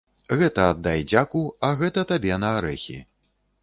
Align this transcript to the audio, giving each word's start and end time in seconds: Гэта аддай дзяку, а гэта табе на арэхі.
Гэта 0.39 0.63
аддай 0.71 1.05
дзяку, 1.11 1.43
а 1.69 1.73
гэта 1.85 2.09
табе 2.15 2.43
на 2.47 2.57
арэхі. 2.61 3.03